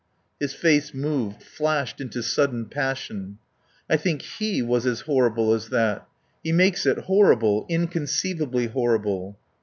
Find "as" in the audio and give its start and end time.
4.87-5.01, 5.53-5.69